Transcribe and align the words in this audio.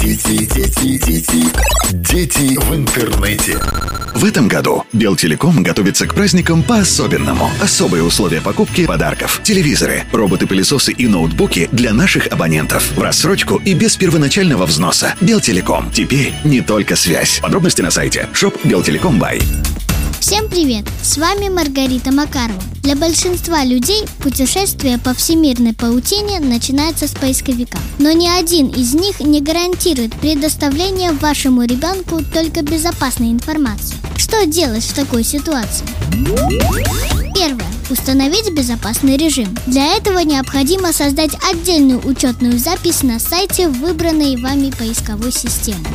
Дети, 0.00 0.46
дети, 0.46 0.98
дети, 0.98 1.44
дети 1.90 2.56
в 2.56 2.74
интернете. 2.76 3.58
В 4.14 4.24
этом 4.24 4.46
году 4.46 4.84
Белтелеком 4.92 5.64
готовится 5.64 6.06
к 6.06 6.14
праздникам 6.14 6.62
по-особенному. 6.62 7.50
Особые 7.60 8.04
условия 8.04 8.40
покупки 8.40 8.86
подарков. 8.86 9.40
Телевизоры, 9.42 10.04
роботы-пылесосы 10.12 10.92
и 10.92 11.08
ноутбуки 11.08 11.68
для 11.72 11.92
наших 11.92 12.28
абонентов. 12.28 12.92
В 12.92 13.02
рассрочку 13.02 13.56
и 13.56 13.74
без 13.74 13.96
первоначального 13.96 14.66
взноса. 14.66 15.16
Белтелеком. 15.20 15.90
Теперь 15.90 16.32
не 16.44 16.60
только 16.60 16.94
связь. 16.94 17.40
Подробности 17.40 17.82
на 17.82 17.90
сайте 17.90 18.28
shop 18.34 18.60
Белтелеком 18.62 19.18
Бай. 19.18 19.40
Всем 20.20 20.50
привет! 20.50 20.84
С 21.02 21.16
вами 21.16 21.48
Маргарита 21.48 22.12
Макарова. 22.12 22.62
Для 22.82 22.94
большинства 22.94 23.64
людей 23.64 24.04
путешествие 24.18 24.98
по 24.98 25.14
всемирной 25.14 25.72
паутине 25.72 26.40
начинается 26.40 27.08
с 27.08 27.12
поисковика. 27.12 27.78
Но 27.98 28.12
ни 28.12 28.28
один 28.28 28.68
из 28.68 28.92
них 28.92 29.20
не 29.20 29.40
гарантирует 29.40 30.14
предоставление 30.16 31.12
вашему 31.12 31.62
ребенку 31.62 32.22
только 32.22 32.60
безопасной 32.60 33.30
информации. 33.30 33.96
Что 34.18 34.44
делать 34.44 34.84
в 34.84 34.94
такой 34.94 35.24
ситуации? 35.24 35.86
Первое. 37.34 37.66
Установить 37.88 38.52
безопасный 38.52 39.16
режим. 39.16 39.48
Для 39.66 39.96
этого 39.96 40.18
необходимо 40.18 40.92
создать 40.92 41.32
отдельную 41.50 42.06
учетную 42.06 42.58
запись 42.58 43.02
на 43.02 43.18
сайте 43.18 43.68
выбранной 43.68 44.36
вами 44.36 44.70
поисковой 44.70 45.32
системы. 45.32 45.86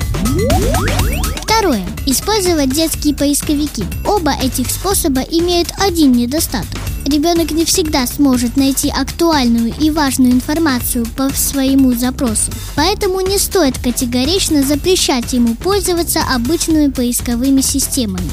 Второе. 1.58 1.86
Использовать 2.06 2.70
детские 2.72 3.16
поисковики. 3.16 3.86
Оба 4.06 4.34
этих 4.34 4.70
способа 4.70 5.22
имеют 5.22 5.70
один 5.80 6.12
недостаток. 6.12 6.78
Ребенок 7.06 7.52
не 7.52 7.64
всегда 7.64 8.06
сможет 8.08 8.58
найти 8.58 8.90
актуальную 8.90 9.74
и 9.80 9.90
важную 9.90 10.34
информацию 10.34 11.06
по 11.16 11.30
своему 11.30 11.94
запросу. 11.94 12.52
Поэтому 12.76 13.22
не 13.22 13.38
стоит 13.38 13.80
категорично 13.80 14.64
запрещать 14.64 15.32
ему 15.32 15.56
пользоваться 15.56 16.20
обычными 16.30 16.92
поисковыми 16.92 17.62
системами. 17.62 18.30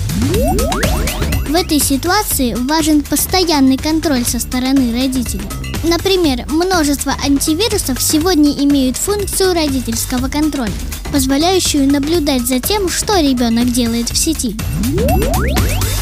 В 1.48 1.54
этой 1.54 1.78
ситуации 1.78 2.54
важен 2.54 3.02
постоянный 3.02 3.76
контроль 3.76 4.24
со 4.24 4.40
стороны 4.40 4.92
родителей. 5.00 5.48
Например, 5.84 6.44
множество 6.48 7.14
антивирусов 7.24 8.02
сегодня 8.02 8.52
имеют 8.64 8.96
функцию 8.96 9.54
родительского 9.54 10.28
контроля, 10.28 10.72
позволяющую 11.12 11.86
наблюдать 11.86 12.46
за 12.46 12.58
тем, 12.58 12.88
что 12.88 13.20
ребенок 13.20 13.70
делает 13.70 14.10
в 14.10 14.16
сети. 14.16 14.56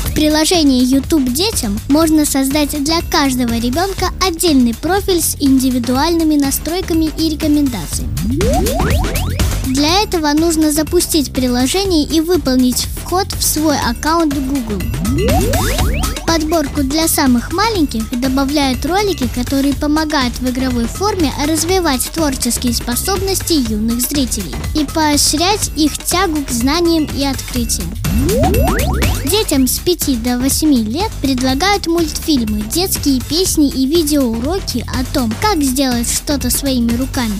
В 0.04 0.14
приложении 0.14 0.84
YouTube 0.84 1.32
детям 1.32 1.78
можно 1.88 2.24
создать 2.24 2.82
для 2.82 3.00
каждого 3.10 3.54
ребенка 3.54 4.10
отдельный 4.26 4.74
профиль 4.74 5.20
с 5.20 5.36
индивидуальными 5.40 6.36
настройками 6.36 7.10
и 7.18 7.30
рекомендациями. 7.30 8.10
Для 9.66 10.02
этого 10.02 10.32
нужно 10.32 10.72
запустить 10.72 11.32
приложение 11.32 12.04
и 12.04 12.20
выполнить 12.20 12.86
вход 13.02 13.26
в 13.32 13.42
свой 13.42 13.76
аккаунт 13.78 14.34
Google 14.34 14.82
подборку 16.32 16.84
для 16.84 17.08
самых 17.08 17.52
маленьких 17.52 18.08
добавляют 18.20 18.86
ролики, 18.86 19.28
которые 19.34 19.74
помогают 19.74 20.38
в 20.38 20.48
игровой 20.48 20.84
форме 20.84 21.32
развивать 21.44 22.08
творческие 22.12 22.72
способности 22.72 23.54
юных 23.54 24.00
зрителей 24.00 24.54
и 24.76 24.84
поощрять 24.84 25.72
их 25.76 25.98
тягу 25.98 26.44
к 26.44 26.50
знаниям 26.50 27.08
и 27.16 27.24
открытиям. 27.24 27.90
Детям 29.30 29.68
с 29.68 29.78
5 29.78 30.24
до 30.24 30.38
8 30.38 30.74
лет 30.90 31.10
предлагают 31.22 31.86
мультфильмы, 31.86 32.62
детские 32.62 33.20
песни 33.20 33.68
и 33.70 33.86
видеоуроки 33.86 34.84
о 34.88 35.04
том, 35.14 35.32
как 35.40 35.62
сделать 35.62 36.10
что-то 36.12 36.50
своими 36.50 36.96
руками. 36.96 37.38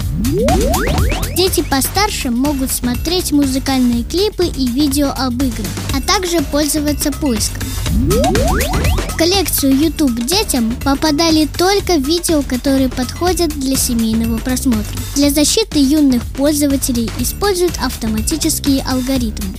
Дети 1.35 1.65
постарше 1.69 2.31
могут 2.31 2.71
смотреть 2.71 3.33
музыкальные 3.33 4.05
клипы 4.05 4.47
и 4.47 4.69
видео 4.69 5.13
об 5.17 5.43
играх, 5.43 5.67
а 5.93 6.01
также 6.01 6.43
пользоваться 6.43 7.11
поиском. 7.11 7.65
В 9.09 9.17
коллекцию 9.17 9.77
YouTube 9.77 10.25
детям 10.25 10.73
попадали 10.85 11.49
только 11.59 11.95
видео, 11.95 12.43
которые 12.43 12.89
подходят 12.89 13.51
для 13.59 13.77
семейного 13.77 14.39
просмотра. 14.39 14.97
Для 15.17 15.31
защиты 15.31 15.81
юных 15.81 16.23
пользователей 16.37 17.11
используют 17.19 17.77
автоматические 17.83 18.83
алгоритмы. 18.83 19.57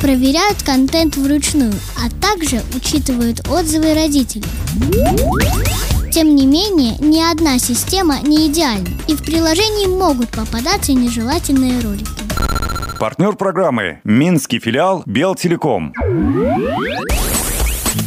Проверяют 0.00 0.62
контент 0.62 1.16
вручную, 1.16 1.72
а 1.96 2.08
также 2.20 2.62
учитывают 2.74 3.48
отзывы 3.48 3.94
родителей. 3.94 4.44
Тем 6.12 6.36
не 6.36 6.46
менее, 6.46 6.96
ни 7.00 7.20
одна 7.20 7.58
система 7.58 8.20
не 8.20 8.46
идеальна, 8.46 8.88
и 9.08 9.14
в 9.14 9.24
приложении 9.24 9.86
могут 9.86 10.30
попадаться 10.30 10.92
нежелательные 10.92 11.80
ролики. 11.80 12.08
Партнер 12.98 13.34
программы 13.34 14.00
Минский 14.04 14.60
филиал 14.60 15.02
Белтелеком. 15.04 15.92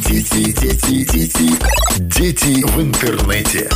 Дети, 0.06 0.52
дети, 0.52 1.04
дети, 1.10 1.50
дети 1.98 2.64
в 2.66 2.80
интернете. 2.80 3.70